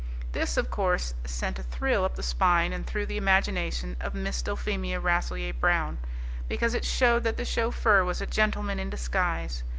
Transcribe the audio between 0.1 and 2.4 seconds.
This, of course, sent a thrill up the